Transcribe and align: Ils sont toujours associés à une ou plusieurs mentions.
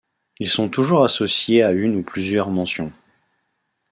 Ils 0.39 0.49
sont 0.49 0.67
toujours 0.67 1.03
associés 1.05 1.61
à 1.61 1.73
une 1.73 1.95
ou 1.95 2.01
plusieurs 2.01 2.49
mentions. 2.49 2.91